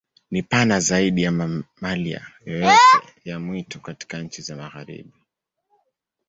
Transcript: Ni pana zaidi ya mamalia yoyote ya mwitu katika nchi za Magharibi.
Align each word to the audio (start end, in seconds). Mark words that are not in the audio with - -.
Ni 0.31 0.41
pana 0.43 0.79
zaidi 0.79 1.23
ya 1.23 1.31
mamalia 1.31 2.27
yoyote 2.45 3.19
ya 3.25 3.39
mwitu 3.39 3.79
katika 3.79 4.17
nchi 4.21 4.41
za 4.41 4.55
Magharibi. 4.55 5.13